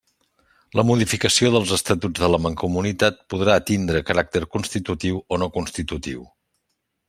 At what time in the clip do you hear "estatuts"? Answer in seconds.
1.77-2.23